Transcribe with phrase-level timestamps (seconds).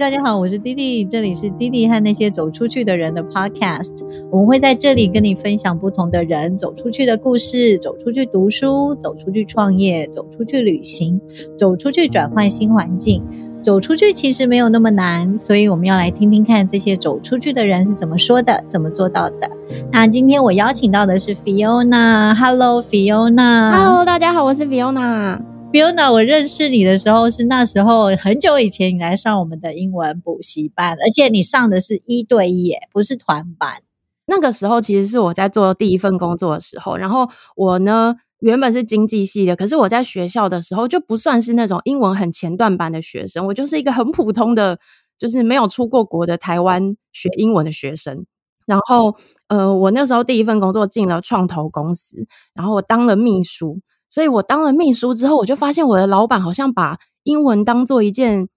[0.00, 4.02] 大家好，我是弟弟，这里是弟弟和那些走出去的人的 Podcast。
[4.30, 11.20] 我们会在这里跟你分享不同的人走出去的故事，走出去读书，走出去创业，走出去旅行，
[11.54, 13.22] 走出去转换新环境。
[13.60, 19.50] 走出去其实没有那么难，所以我们要来听听看这些走出去的人是怎么说的，怎么做到的。
[19.92, 25.49] 那今天我邀请到的是 Fiona，Hello Fiona，Hello，大家好，我是 Fiona。
[25.72, 33.80] Fiona，我认识你的时候是那时候很久以前，你来上我们的英文补习班，而且你上的是一对一，耶，不是团班。
[34.26, 44.76] 那个时候其实是我在做第一份工作的时候，然后我呢原本是经济系的，可是我在学校的时候就不算是那种英文很前段班的学生，我就是一个很普通的，
[45.20, 48.26] 就是没有出过国的台湾学英文的学生。
[48.66, 49.14] 然后，
[49.46, 53.78] 呃，我那时候第一份工作进了创投公司，然后我当了秘书。
[54.10, 58.48] 所以我当了秘书之后，我就发现我的老板好像把英文当做一件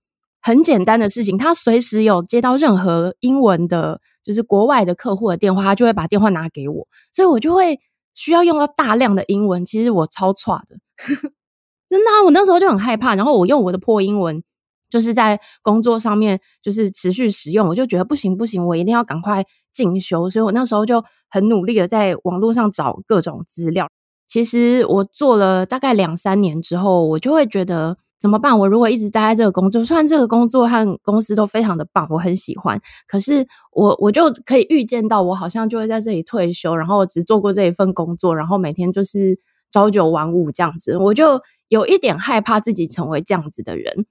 [0.41, 1.37] 很简单的事情。
[1.37, 6.87] 他随时有接到任何英文的，就是国外的客户的电话，他就会把电话拿给我。
[7.11, 7.79] 所以我就会
[8.15, 9.63] 需要用到大量的英文。
[9.63, 10.77] 其实我超差的，
[11.87, 13.13] 真的，我那时候就很害怕。
[13.13, 14.41] 然后我用我的破英文，
[14.89, 20.27] 就是在工作上面就是持续使用，我就觉得不行不行，我一定要赶快进修。
[20.29, 23.87] 所以我那时候就很努力的在网络上找各种资料。
[24.33, 28.57] 其实我做了大概两三年之后，我就会觉得怎么办？
[28.57, 39.37] 我如果一直待在这个工作，虽然这个工作和公司都非常的棒，我很喜欢，可是我我就可以预见到，我好像就会在这里退休，然后只做过这一份工作，然后每天就是
[39.69, 44.07] 朝九晚五这样子，我就有一点害怕自己成为这样子的人。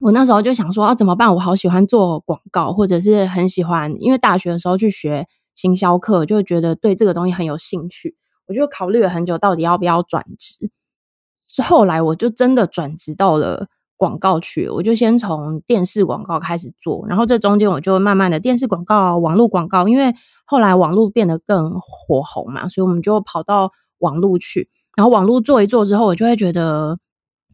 [0.00, 1.32] 我那时候就想说，啊，怎么办？
[1.32, 8.16] 我好喜欢做广告，或者是很喜欢，因为大学的时候去学行销课，就觉得对这个东西很有兴趣。
[8.46, 10.70] 我就考虑了很久，到底要不要转职。
[11.46, 20.14] 是后来我就真的转职到了广告去，我就先从电视广告开始做，然后这中间我就慢慢的电视广告、网络广告，因为
[20.46, 24.68] 后来网络变得更火红嘛，所以我们就跑到网络去。
[24.96, 26.98] 然后网络做一做之后，我就会觉得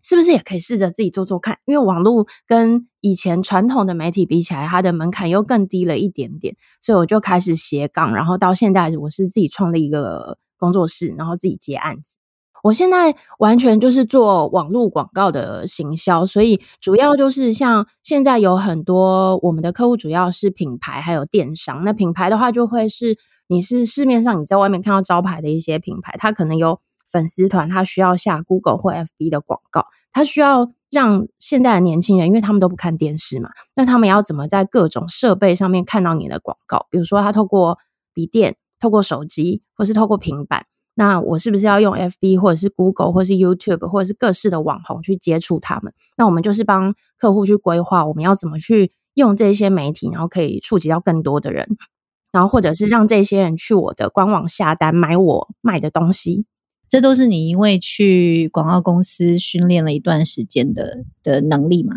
[0.02, 1.58] 是不是也可以试着自己做做看？
[1.66, 10.38] 因为网络跟以前传统的媒体比起来，它的门槛又更低了一点点，所以我就开始斜杠，然后到现在我是自己创立一个。
[10.60, 12.16] 工作室，然后自己接案子。
[12.62, 21.84] 我现在完全就是做网络广告的行销，所以主要就是像现在有很多我们的客户，主要是品牌还有电商。
[21.84, 23.16] 那品牌的话，就会是
[23.48, 36.86] 你是市面上你在外面看到招牌的一些品牌，它可能有粉丝团，它需要下 Google 或 FB 的广告，它需要让现在的年轻人，因为他们都不看电视嘛，那他们要怎么在各种设备上面看到你的广告？
[36.90, 37.78] 比如说，他透过
[38.12, 38.58] 笔电。
[38.80, 45.92] 透过手机或是透过平板，那我是不是要用 FB 或者是 Google 或是 YouTube 或者是各式的网红去接触他们？
[46.16, 51.68] 那我们就是帮客户去规划我们要怎么去用这些媒体，然后可以触及到更多的人，
[52.32, 56.46] 然后或者是让这些人去我的官网下单买我卖的东西。
[56.88, 61.94] 这都是你因为去广告公司训练了一段时间的的能力吗？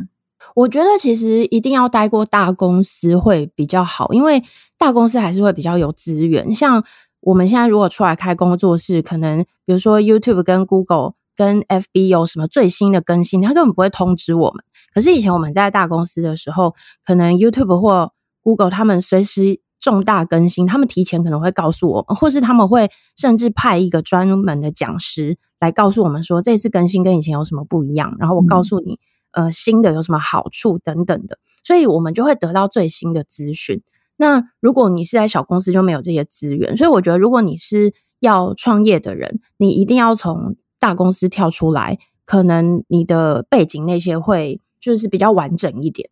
[0.56, 4.44] 我觉得其实一定要待过大公司会比较好，因为
[4.78, 6.54] 大公司还是会比较有资源。
[6.54, 6.84] 像
[7.22, 14.64] 我们现在如果出来开工作室，可能比如说 YouTube 跟 Google 跟 FB 有什么最新的更新，他根本不会通知我们。
[14.94, 18.12] 可是以前我们在大公司的时候，可能 YouTube 或
[18.44, 28.16] Google 他们随时重大更新，他们提前可能会告诉我们，或是他们会甚至派一个专门的讲师来告诉我们说这次更新跟以前有什么不一样。
[28.20, 29.00] 然后我告诉你。
[29.34, 33.84] 呃，新的有什么好处等等的，所以我们就会得到最新的资讯。
[34.16, 36.78] 那如果你是在小公司，就没有这些资源。
[36.78, 46.10] 所以我觉得，如果你是要创业的人，你一定要从大公司跳出来，可能你的背景那些会就是比较完整一点。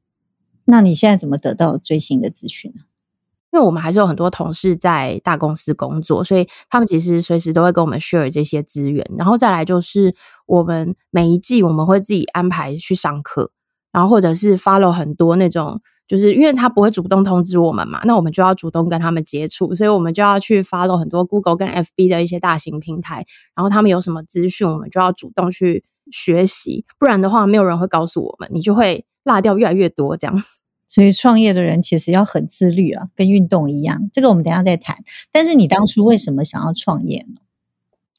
[0.66, 2.84] 那你现在怎么得到最新的资讯呢？
[3.52, 9.06] 因为我们还是有很多同事在大公司工作，所以他们其实随时都会跟我们 share 这些资源。
[9.18, 10.16] 然后再来就是
[10.46, 13.52] 我们每一季我们会自己安排去上课，
[13.92, 30.42] 然后或者是 follow 很多那种，就是因为他不会主动通知我们嘛，那我们就要主动跟他们接触，所以我们就要去 follow 很多 Google 跟 FB 的一些大型平台，然后他们有什么资讯，我们就要主动去学习，不然的话没有人会告诉我们，你就会落掉越来越多这样。
[30.92, 34.10] 所以创业的人其实要很自律啊，跟运动一样。
[34.12, 34.98] 这个我们等下再谈。
[35.32, 37.40] 但是你当初为什么想要创业呢？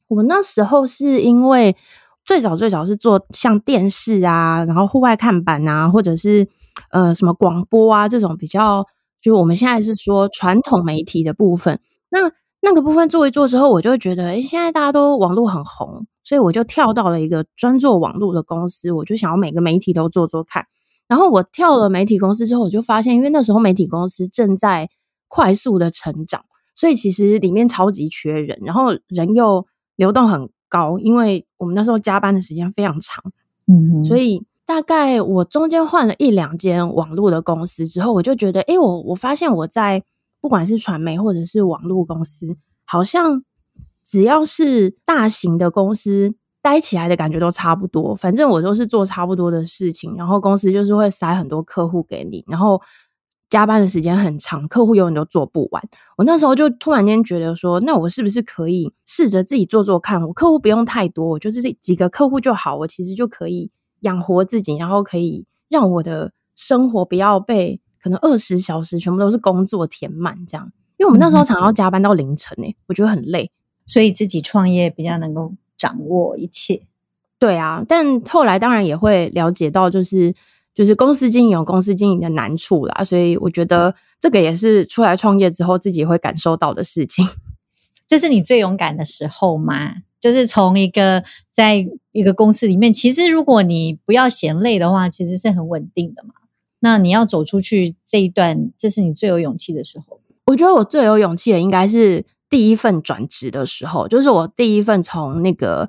[0.08, 1.76] 我那时候是因为
[2.24, 6.48] 最早最早是做像电视啊，然后户外看板啊，或者是
[6.90, 8.86] 呃什么广播啊这种比较，
[9.20, 11.78] 就我们现在是说传统媒体的部分。
[12.08, 12.20] 那
[12.62, 20.64] 那个部分做一做之后，我就觉得，哎，现在大家都网络很红，所以我就跳到了一个专做网络的公司，我就想要每个媒体都做做看。
[21.08, 24.88] 然后我跳了媒体公司之后，我就发现，因为那时候媒体公司正在
[25.28, 26.44] 快速的成长，
[26.74, 29.66] 所以其实里面超级缺人，然后人又
[29.96, 33.22] 流动很高，因为我们那时候加班的时间非常长，
[33.66, 40.02] 嗯，所以大概我中间换了一两间网络的公司之后，我就觉得，哎，我我发现我在
[40.40, 43.44] 不管是传媒或者是网络公司，好像
[44.02, 46.34] 只要是大型的公司。
[46.62, 52.80] 待起来的感觉都差不多，反正我都是做差不多的事情，然后公司就是会塞很多客户给你，然后
[53.50, 55.82] 加班的时间很长，客户永远都做不完。
[56.16, 60.22] 我那时候就突然间觉得说，那我是不是可以试着自己做做看？
[60.22, 63.68] 我客户不用太多，我就是这几个客户就好，我其实就可以
[64.00, 70.70] 养活自己，然后可以让我的生活不要被可能二十小时全部都是工作填满这样。
[70.96, 73.50] 因为我们那时候常常要加班到凌晨诶，我觉得很累，
[73.84, 75.52] 所以自己创业比较能够。
[75.82, 76.82] 掌握一切，
[77.40, 80.32] 对啊，但后来当然也会了解到，就是
[80.72, 87.26] 就是公司经营有公司经营的难处啦，所以我觉得这个也是出来创业之后自己会感受到的事情。
[88.06, 89.94] 这是你最勇敢的时候吗？
[90.20, 96.34] 就是从一个在一个公司里面，其实如果你不要嫌累的话，其实是很稳定的嘛。
[96.78, 100.20] 那你要走出去这一段，这是你最有勇气的时候。
[100.46, 102.24] 我觉得我最有勇气的应该是。
[102.52, 105.88] 第一份转职的时候，就是我第一份从那个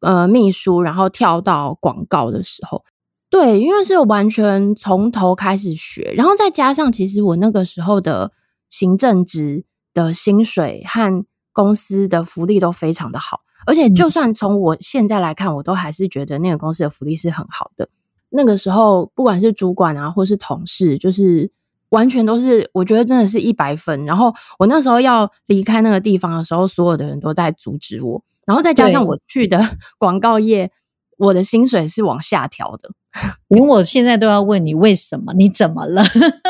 [0.00, 2.84] 呃秘书，然后跳到广告的时候，
[3.30, 8.30] 对，因为是完全从头开始学，然后再加上其实我那个时候的
[8.68, 9.64] 行政职
[9.94, 11.24] 的薪水和
[11.54, 17.88] 公司的福利都非常的好，而且就算从我现在来看，我都还是觉得那个公司的福利是很好的。
[18.28, 21.50] 那个时候，不管是主管啊，或是同事，就是。
[21.92, 24.04] 完全都是，我觉得真的是一百分。
[24.04, 28.22] 然后我那时候要离开那个地方的时候，所有的人都在阻止我。
[28.44, 29.60] 然后再加上我去的
[29.98, 30.70] 广告业，
[31.18, 32.90] 我的薪水是往下调的。
[33.48, 35.34] 连我现在都要问你为什么？
[35.34, 36.02] 你怎么了？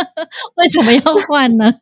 [0.56, 1.72] 为什么要换呢？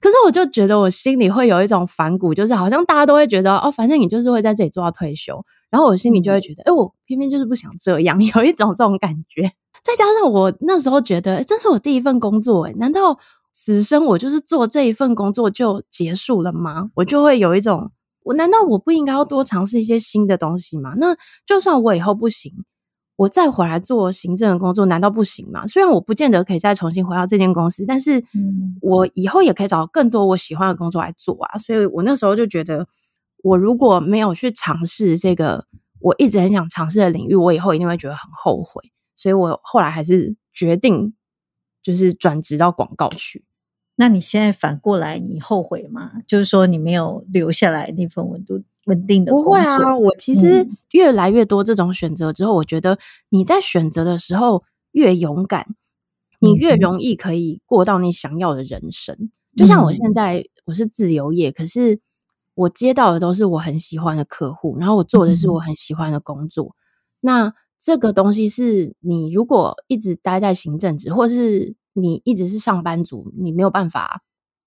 [0.00, 5.42] 可是我就觉得我心里会有一种反骨，就是好像大家都会觉得哦，反正你就是会在这里做到退休。
[5.70, 9.50] 然后我心里就会觉得，哎，我偏偏就是不想这样，有一种这种感觉。
[9.82, 13.18] 再加上我那时候觉得，这是我第一份工作，诶难道
[13.52, 16.90] 此生我就是做这一份工作就结束了吗？
[16.94, 17.90] 我就会有一种，
[18.22, 20.94] 我难道我不应该要多尝试一些新的东西吗？
[20.96, 22.52] 那就算我以后不行，
[23.16, 25.66] 我再回来做行政的工作，难道不行吗？
[25.66, 28.22] 虽然我不见得可以再重新回到这间公司，但是
[28.80, 31.58] 我以后也可以找更多我喜欢的工作来做啊。
[31.58, 32.86] 所以我那时候就觉得，
[33.42, 35.66] 我如果没有去尝试这个
[35.98, 38.80] 我一直很想尝试的领域，我以后一定会觉得很后悔。
[39.22, 41.14] 所以我后来还是决定，
[41.80, 43.44] 就是转职到广告去。
[43.94, 46.14] 那你现在反过来，你后悔吗？
[46.26, 49.96] 就是说你没有留下来那份稳度稳定的不会啊。
[49.96, 52.98] 我其实越来越多这种选择之后，我觉得
[53.28, 55.76] 你在选择的时候越勇敢，
[56.40, 59.30] 你越容易可以过到你想要的人生。
[59.56, 62.00] 就像我现在我是自由业，可是
[62.54, 66.74] 我接到的都是我很喜欢的客户，然后我做的是我很喜欢的工作。
[67.20, 74.22] 那这个东西是你如果一直待在行政职，或是你一直是上班族，你没有办法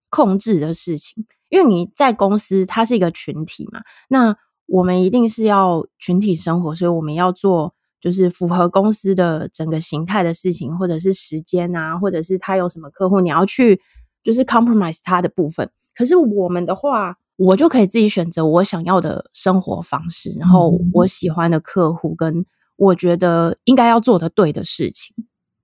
[0.10, 1.26] 控制的事情。
[1.48, 3.80] 因为你在公司，它是一个群体嘛，
[4.10, 13.80] 那我们一定是要群体生活，所以我们要做就是符合公司的整个形态的事情，或者是时间啊，或者是他有什么客户，你要去
[14.24, 15.72] 就是 compromise 他的部分。
[15.96, 22.46] 可是我们的话，我就可以自己选择我想要的生活方式，然后我喜欢的客户跟。
[22.78, 25.16] 我觉得应该要做的对的事情，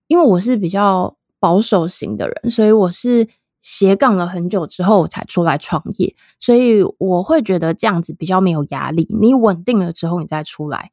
[0.07, 3.27] 因为我是比较保守型的人，所以我是
[3.59, 9.07] 斜杠了很久之后才出来创业，所以我会觉得这样子比较没有压力。
[9.19, 10.91] 你稳定了之后，你再出来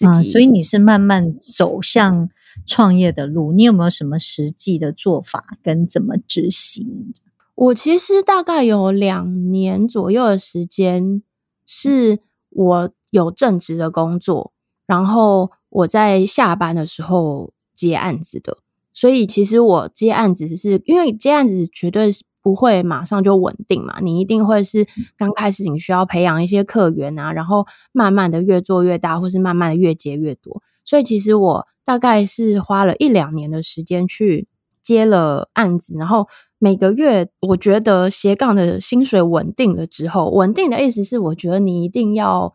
[0.00, 2.28] 啊，所以你是慢慢走向
[2.66, 3.52] 创业的路。
[3.52, 7.14] 你有没有什么实际的做法跟怎么执行？
[7.54, 11.22] 我其实大概有两年左右的时间，
[11.64, 12.18] 是
[12.50, 14.51] 我有正职的工作。
[14.92, 18.58] 然后我在下班的时候接案子的，
[18.92, 30.62] 所以其实我接案子是因为接案子绝对是不会马上就稳定嘛，你一定会是刚开始你需要培养一些客源啊，然后慢慢的越做越大，或是慢慢的越接越多。
[30.84, 34.46] 所以其实我大概是花了一两年的时间去
[34.82, 42.54] 接了案子，然后每个月我觉得斜杠的薪水稳定了之后，稳定的意思是我觉得你一定要。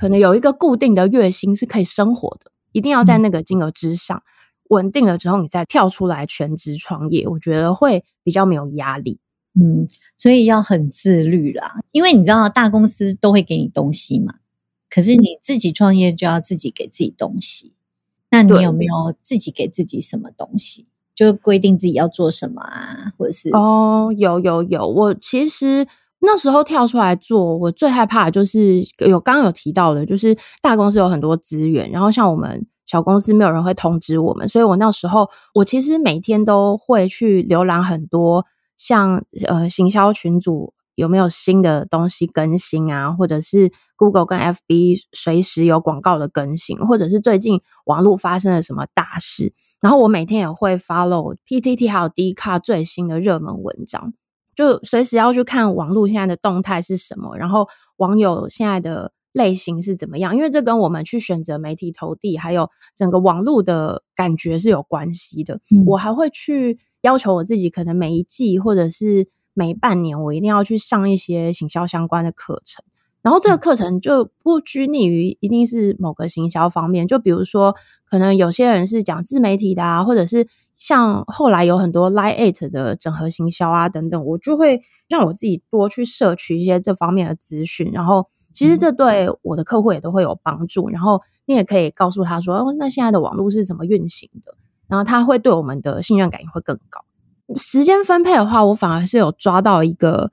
[0.00, 4.22] 可能有一个固定的月薪是可以生活的，一定要在那个金额之上
[4.70, 9.20] 稳定了之后，你再跳出来全职创业，我觉得会比较没有压力。
[9.52, 14.36] 嗯，所以要很自律啦，因为你知道大公司都会给你东西嘛，
[14.88, 17.74] 可是你自己创业就要自己给自己东西。
[18.30, 20.86] 那你有没有自己给自己什么东西？
[21.14, 25.86] 就规定自己要做什么啊，或者是哦，有有有，我其实。
[26.20, 38.44] 那时候跳出来做，我最害怕的就是有刚刚有提到的，就是大公司有很多资源，然后像我们小公司没有人会通知我们，所以我那时候我其实每天都会去浏览很多，
[38.76, 54.12] 像呃行销群组有没有新的东西更新啊，或者是 Google 跟 FB 随时有广告的更新，或者是最近网络发生了什么大事，然后我每天也会 follow PTT 还有 D 卡最新的热门文章。
[54.54, 65.60] 就随时要去看网络现在的动态是什么，然后网友现在的类型是怎么样，因为这跟我们去选择媒体投递，还有整个网络的感觉是有关系的。
[65.86, 72.84] 我还会去要求我自己，可能每一季或者是每半年，我一定要去上一些行销相关的课程。
[73.22, 80.48] 然后这个课程就不拘泥于一定是某个行销方面，就比如说，可能有些人是讲自媒体的啊，或者是。
[80.80, 90.88] 像后来有很多 Line Eight 的整合行销啊等等，我就会让我自己多去摄取一些这方面的资讯，然后其实这对我的客户也都会有帮助。
[90.88, 94.54] 然后你也可以告诉他说：“哦，那现在的网络是怎么运行的？”
[94.88, 97.04] 然后他会对我们的信任感也会更高。
[97.54, 100.32] 时间分配的话，我反而是有抓到一个。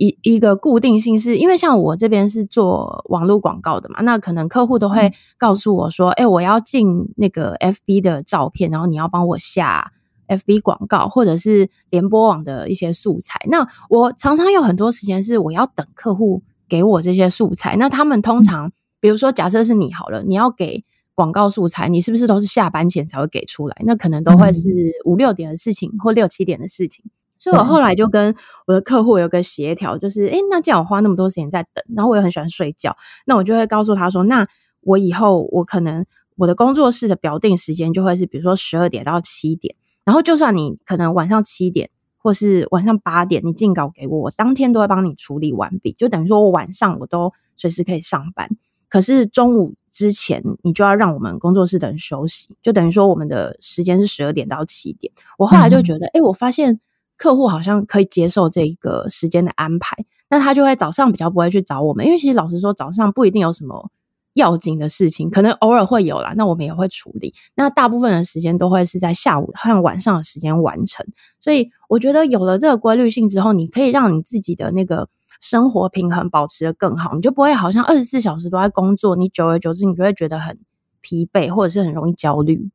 [0.00, 9.92] 一一个固定性是因为像我这边是做网络广告的嘛，那可能客户都会告诉我说：“哎，我要进那个 FB 的照片，然后你要帮我下
[10.28, 17.76] FB 广告，或者是联播网的一些素材。”那我常常有很多时间是我要等客户给我这些素材。
[17.76, 20.82] 那他们通常，比如说假设是你好了，你要给
[21.14, 23.76] 广告素材，你是不是都是下班前才会给出来？
[23.84, 24.62] 那可能都会是
[25.04, 27.04] 五六点的事情，或六七点的事情。
[27.40, 32.94] 所以我后来就跟我的客户有个协调，就是诶，那既然我花那么多时间在等，然后我也很喜欢睡觉，
[33.24, 34.46] 那我就会告诉他说，那
[34.82, 36.04] 我以后我可能
[36.36, 48.50] 我的工作室的表定时间就会是，比如说十二点到七点，然后就算你可能晚上七点或是晚上八点你进稿给我，我当天都会帮你处理完毕，就等于说我晚上我都随时可以上班，
[48.90, 55.10] 可是中午之前你就要让我们工作室的人休息，就等于说我们的时间是十二点到七点。
[55.38, 56.78] 我后来就觉得，哎，我发现。
[57.20, 59.94] 客户好像可以接受这个时间的安排，
[60.30, 63.90] 那他就会早上比较不会去找我们，因为其实老实说，早上不一定有什么
[64.32, 67.34] 要紧的事情，可能偶尔会有啦，那我们也会处理。
[67.54, 71.06] 那大部分的时间都会是在下午和晚上的时间完成。
[71.40, 75.06] 所以我觉得有了这个规律性之后，你可以让你自己的那个
[75.42, 80.58] 生活平衡保持的更好，你就不会好像二十四小时都在工作，你久而久之你就会觉得很
[81.02, 82.70] 疲惫，或者是很容易焦虑。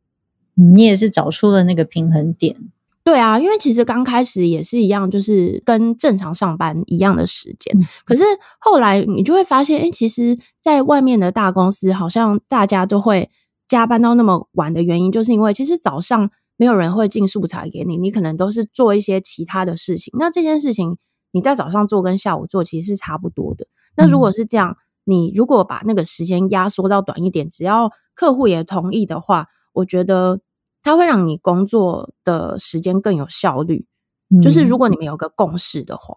[0.53, 2.55] 你也是找出了那个平衡点。
[3.05, 7.71] 对啊，因为其实刚开始也是一样，就是跟正常上班一样的时间。
[8.03, 8.23] 可是
[8.59, 13.29] 后来你就会发现，哎，其实在外面的大公司，好像大家都会
[13.67, 20.11] 加班到那么晚的原因，就是因为其实早上没有人会进素材给你，你可能都是做一些其他的事情。
[20.17, 20.97] 那这件事情
[21.31, 23.67] 你在早上做跟下午做其实是差不多的。
[23.95, 30.39] 那如果是这样，你如果把那个时间压缩到短一点，只要客户也同意的话，我觉得。
[30.85, 33.87] 它会让你工作的时间更有效率，
[34.39, 36.13] 就是如果你们有个共识的话，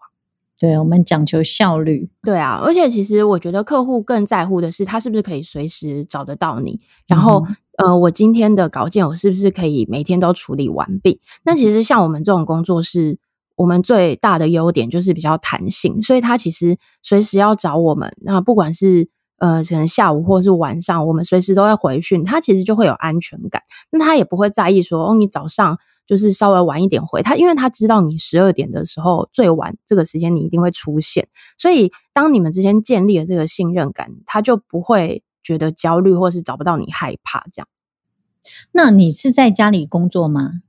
[0.59, 7.43] 对我们讲求效率，对啊，而且其实我觉得客户更在乎的是他是不是可以随时找得到你，然后
[7.79, 11.19] 呃，我今天的稿件我是不是可以每天都处理完毕？
[11.43, 13.17] 那其实像我们这种工作是
[13.55, 19.09] 我们最大的优点就是比较弹性，所以他其实随时要找我们，那不管是。
[19.39, 23.63] 呃，可能下午或者是晚上，我们随时都会回讯，他其实就会有安全感。
[23.89, 31.27] 那他也不会在意说，哦，你早上就是稍微晚一点回他，因为他知道你十二点的时候最晚这个时间你一定会出现。
[31.57, 37.67] 所以，当你们之间建立了这个信任感，他就不会觉得焦虑，或是找不到你害怕这样。
[38.71, 40.61] 那你是在家里工作吗？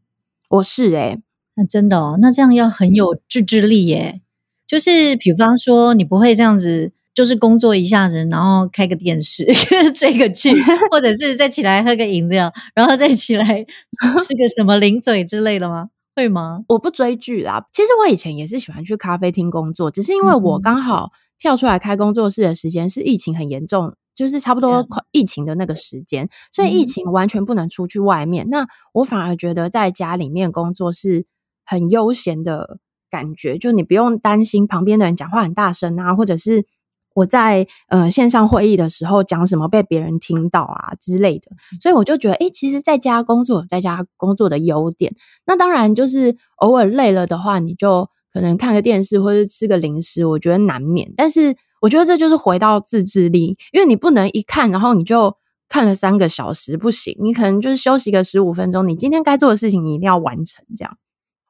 [0.49, 1.21] 我是诶，
[1.55, 4.21] 那真的哦，那这样要很有自制力耶。
[4.67, 6.93] 就是比方说，你不会这样子。
[7.21, 9.45] 就是工作一下子，然后开个电视
[9.95, 10.55] 追个剧，
[10.91, 13.45] 或者是再起来喝个饮料，然后再起来
[14.27, 15.91] 吃个什么零嘴之类的吗？
[16.17, 16.65] 会吗？
[16.69, 17.67] 我不追剧啦。
[17.75, 28.49] 其实我以前也是喜欢去咖啡厅工作，只是因为我刚好跳出来开工作室的时间是疫情很严重，就是差不多疫情的那个时间，所以疫情完全不能出去外面。
[28.49, 31.27] 那我反而觉得在家里面工作是
[31.67, 32.79] 很悠闲的
[33.11, 36.65] 感觉，就你不用担心旁边的人讲话很大声啊，或者是。
[37.15, 41.51] 我在呃线上会议的时候讲什么被别人听到啊之类的，
[41.81, 45.15] 所以我就觉得，哎，其实在家工作，在家工作的优点。
[45.45, 51.13] 那当然就是偶尔累了的话，你就可能看个电视或者吃个零食，我觉得难免。
[51.17, 55.35] 但是我觉得这就是回到自制力，因为你不能一看，然后你就
[55.69, 57.17] 看了三个小时，不行。
[57.21, 60.65] 你可能就是休息个十五分钟，你今天该做的事情你一定要完成。
[60.77, 60.97] 这样，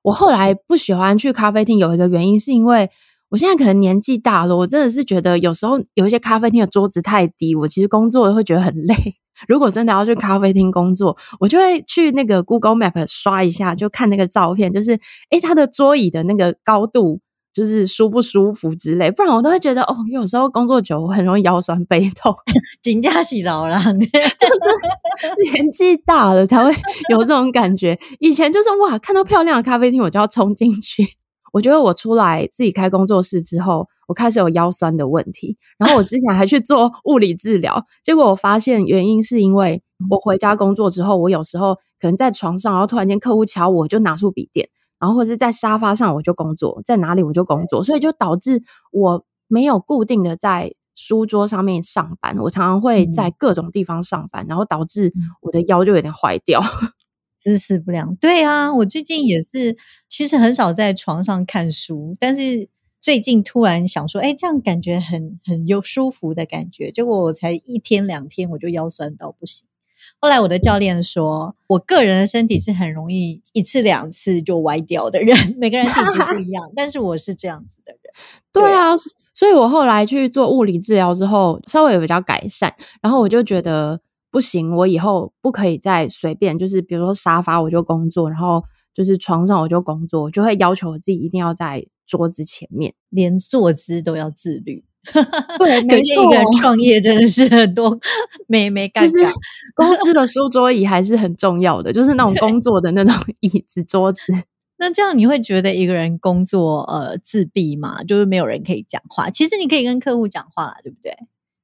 [0.03, 2.89] 我后来不喜欢去咖啡厅，有一个原因是因为。
[3.31, 8.95] 我现在可能年纪大了，我真的是觉得有时候有一些咖啡厅的桌子太低，我其实工作会觉得很累。
[9.49, 14.99] 如果真的要去咖啡厅工作，我就会去那个 Google Map 刷一下，就看那个照片，就是
[15.31, 17.21] 诶它的桌椅的那个高度，
[17.55, 19.11] 就是舒不舒服之类。
[19.11, 22.35] 不然我都会觉得哦，有时候工作久，我很容易腰酸背痛。
[22.83, 26.71] 紧驾洗劳了， 就是年纪大了才会
[27.09, 27.99] 有这种感觉。
[28.19, 31.20] 以前就是哇，看到漂亮的咖啡厅，我就要冲进去。
[31.53, 35.57] 我觉得我出来自己开工作室之后，我开始有腰酸的问题。
[35.79, 56.61] 然后我之前还去做 物理治疗，结果我发现原因是因为我回家工作之后，我有时候可能在床上，然后突然间客户敲我，就拿出笔电，然后或者是在沙发上我就工作，在哪里我就工作，所以就导致我没有固定的在书桌上面上班，我常常会在各种地方上班，然后导致我的腰就有点坏掉。
[57.41, 62.69] 姿势不良，对啊，我最近也是，其实很少在床上看书，但是
[63.01, 69.67] 最近突然想说，哎，这样感觉很很有舒服的感觉，结果我才一天两天，我就腰酸到不行。
[70.19, 78.13] 后来我的教练说，我个人的身体是很容易一次两次就歪掉的人， 每个人体质不一样，但是我是这样子的人。
[78.53, 78.95] 对啊，
[79.33, 83.99] 所以我后来去做物理治疗之后，稍微有比较改善，然后我就觉得。
[84.31, 88.63] 不行，我以后不可以再随便，就是比如说沙发我就工作，然后
[88.95, 94.85] 就是床上我就工作，就会要求我自己一定要在桌子前面，连坐姿都要自律。
[95.59, 97.99] 对，没错，一个人创业真的是很多
[98.47, 99.09] 没没干。
[99.09, 99.25] 其实
[99.75, 104.21] 公司的书桌椅还是很重要的，就是那种工作的那种 椅子桌子。
[104.77, 108.03] 那这样你会觉得一个人工作呃自闭吗？
[108.05, 109.31] 就是没有人可以讲话。
[109.31, 111.15] 其实你可以跟客户讲话，对不对？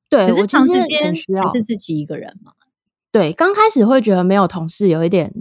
[0.08, 2.52] 对，可是长时间还是自己一个人嘛。
[3.10, 5.32] 对，刚开始会觉得没有同事有一点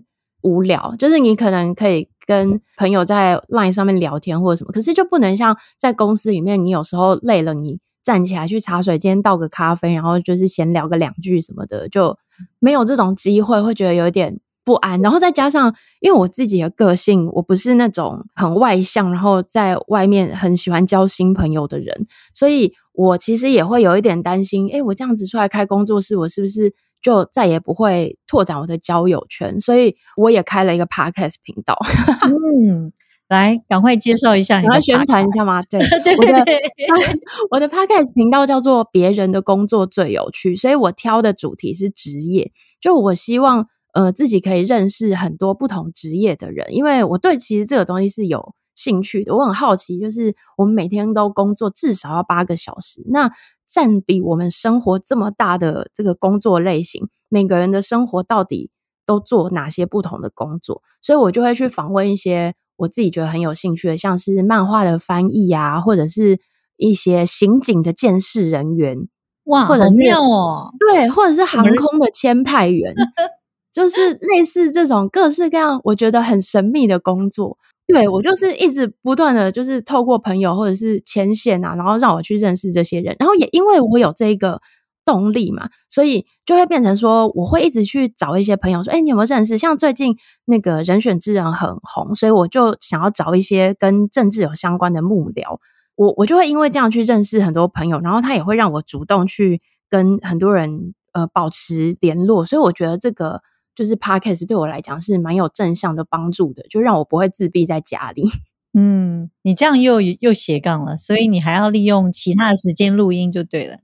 [0.41, 12.17] 无聊，就是你可能可以跟朋友在 LINE 上面聊天或者什么，可是就不能像在公司里面，你有时候累了，你站起来去茶水间倒个咖啡，然后就是闲聊个两句什么的，就
[12.59, 15.01] 没有这种机会，会觉得有点不安。
[15.01, 22.73] 然后再加上，因为我自己的个性，我不是那种很外向，然后在外面很喜欢交新朋友的人，所以。
[22.97, 29.59] 我其实也会有一点担心，诶，我这样子出来开工作室，我是不是就再也不会拓展我的交友圈？
[29.59, 31.77] 所以我也开了一个 podcast 频道。
[32.25, 32.91] 嗯，
[33.27, 35.61] 来，赶快介绍一下，你要宣传一下吗？
[35.63, 36.45] 对，我的
[37.51, 42.51] 我的 podcast 频道叫做“别人的工作最有趣”，所以我挑的主题是职业。
[42.79, 48.53] 就我希望，呃，自己可以认识很多不同职业的人，因为我对其实这个东西是有。
[48.75, 53.31] 兴趣的，我很好奇，就是我们每天都工作至少要八个小时，那
[53.65, 58.69] 占比我们生活这么大的这个工作类型，每个人的生活到底
[59.05, 60.83] 都做哪些不同的工作？
[61.01, 66.39] 所以我就会去访问一些我自己觉得很有兴趣的，像是漫画的翻译啊，或者是
[66.77, 69.07] 一些刑警的监视人员，
[69.45, 70.71] 哇，好妙哦！
[70.77, 72.93] 对，或者是航空的签派员，
[73.71, 77.57] 就是类似这种各式各样我觉得很神秘的工作。
[77.87, 84.59] 对我就是一直不断的就是透过朋友或者是牵线啊，然后让我去认识这些人，然后也因为我有这个
[85.05, 89.55] 动力嘛，所以就会变成说我会一直去找一些朋友说，哎，你有没有认识？
[89.57, 95.59] 像最近那个人选之人很红，所以我就想要找一些跟政治有相关的幕僚，
[95.95, 103.41] 我我就会因为这样去认识很多朋友，然后他也会让我主动去跟很多人呃保持联络，所以我觉得这个。
[103.75, 108.23] 就是 podcast 对我来讲是蛮有正向的帮助的，就让我不会自闭在家里。
[108.77, 113.77] 嗯，你这样又又斜杠了，所以你还要利用其他的时间录音就对了。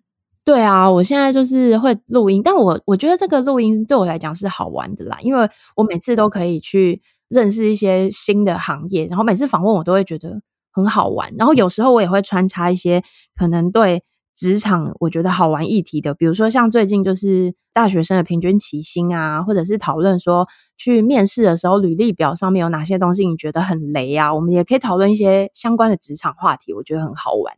[0.44, 13.04] 对啊，我现在就是会录音，但我我觉得这个录音对我来讲是好玩的啦，因为我每次都可以去认识一些新的行业，然后每次访问我都会觉得很好玩，然后有时候我也会穿插一些
[13.36, 14.04] 可能对。
[14.36, 27.54] 职场我觉得好玩议题的，比如说像最近就是大学生的平均起薪啊，或者是讨论说去面试的时候履历表上面有哪些东西你觉得很雷啊，我们也可以讨论一些相关的职场话题，我觉得很好玩。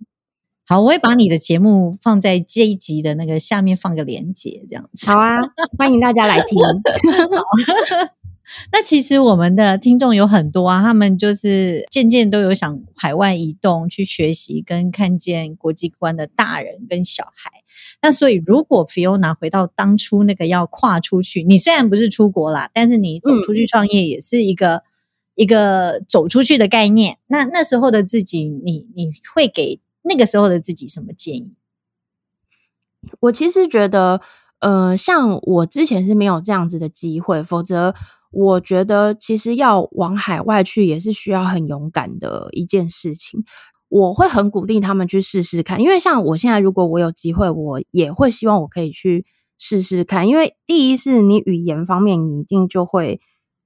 [0.65, 5.11] 好，我会把你的节目放在这一集的那个下面放个链接，这样子。
[5.11, 5.37] 好啊，
[5.77, 6.57] 欢迎大家来听。
[8.71, 17.63] 那其实我们的听众有很多啊，他们就是渐渐都有想海外移动去学习跟看见国际观的大人跟小孩。
[18.01, 24.83] 那所以，如果 Fiona 回到当初那个要跨出去，你虽然不是出国啦，但是你走出去创业也是一个、
[25.35, 27.17] 一个走出去的概念。
[27.27, 31.53] 那那时候的自己，你你会给那个时候的自己什么建议？
[33.21, 34.21] 我其实觉得，
[34.59, 37.95] 呃，像我之前是没有这样子的机会，否则
[38.33, 43.43] 我觉得其实要往海外去也是需要很勇敢的一件事情。
[43.89, 49.23] 我会很鼓励他们去试试看，因为像我现在，如果我有机会，我也会希望我可以去
[49.59, 50.27] 试试看。
[50.27, 53.21] 因为第一是你语言方面，你一定就会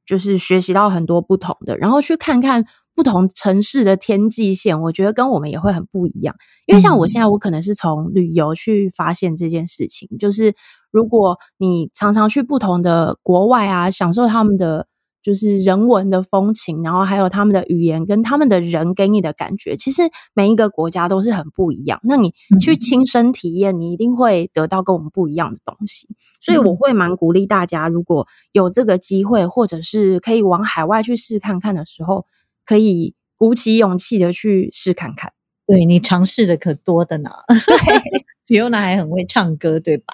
[0.06, 6.36] 就是学习到很多不同的，然后去看看不同城市的天际线，我觉得跟我们也会很不一样。
[6.66, 10.54] 因为像我现在，我可能是从旅游去发现这件事情，就是
[10.92, 14.88] 如果你常常去不同的国外啊，享受他们的。
[15.24, 22.00] 就是人文的风情，然后还有他们的语言跟他们的人给你的感觉，其实每一个国家都是很不一样。
[22.04, 26.08] 那你去亲身体验，你一定会得到跟我们不一样的东西。
[26.40, 32.26] 所以我会蛮鼓励大家，如果有这个机会，或者是可以往海外去试看看的时候，
[32.66, 35.34] 可以鼓起勇气的去试看看。
[35.66, 37.32] 对你尝试的可多的呢。
[37.52, 38.37] 对。
[38.48, 40.14] Fiona 还很会唱歌，对吧？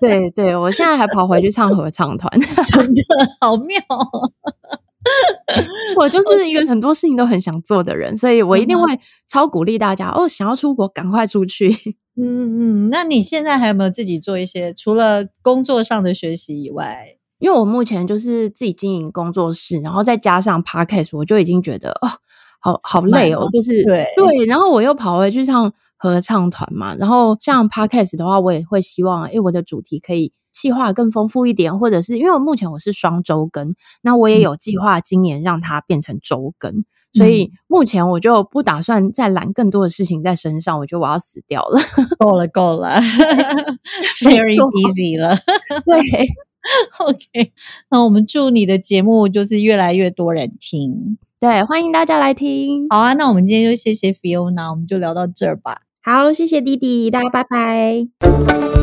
[0.00, 3.02] 对对，我现在还跑回去唱合唱团， 真的
[3.40, 3.80] 好妙。
[5.96, 11.70] 我就是一个很多事情都很想做的人，所以我一定会超鼓励大家哦，想要出国赶快出去。
[12.20, 17.14] 嗯嗯，那你现在还有没有自己做一些除了工作上的学习以外？
[17.38, 22.08] 因为我目前就是自己经营工作室，然后再加上 Podcast，我就已经觉得哦，
[22.58, 25.72] 好好累哦，就是对对，然后我又跑回去唱。
[25.98, 41.80] 合唱团嘛，然后像 podcast 的话，我也会希望，诶，我的主题可以计划更丰富一点，或者是因为我目前我是双周更，那我也有计划今年让它变成周更，所以目前我就不打算再揽更多的事情在身上，我觉得我要死掉了，
[42.18, 43.00] 够了够了，
[44.22, 45.36] Very easy 了，
[45.84, 46.28] 对
[46.98, 47.52] ，OK，
[47.90, 55.87] 那我们祝你的节目就是越来越多人听，对，欢迎大家来听，好啊，那我们今天就谢谢 Fiona，我们就聊到这儿吧。
[56.08, 58.77] 好，谢谢弟弟，大家拜拜。